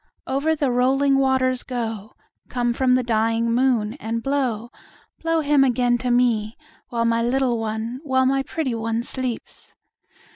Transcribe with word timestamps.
Over 0.25 0.55
the 0.55 0.71
rolling 0.71 1.19
waters 1.19 1.61
go, 1.61 2.13
Come 2.49 2.73
from 2.73 2.95
the 2.95 3.03
dying 3.03 3.51
moon, 3.53 3.93
and 3.99 4.23
blow, 4.23 4.71
Blow 5.19 5.41
him 5.41 5.63
again 5.63 5.99
to 5.99 6.09
me; 6.09 6.57
While 6.89 7.05
my 7.05 7.21
little 7.21 7.59
one, 7.59 7.99
while 8.03 8.25
my 8.25 8.41
pretty 8.41 8.73
one, 8.73 9.03
sleeps. 9.03 9.75